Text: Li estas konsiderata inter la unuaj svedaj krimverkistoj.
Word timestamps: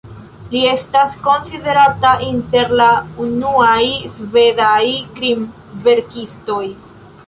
Li 0.53 0.61
estas 0.69 1.13
konsiderata 1.27 2.15
inter 2.29 2.73
la 2.81 2.89
unuaj 3.27 3.87
svedaj 4.19 4.85
krimverkistoj. 5.19 6.65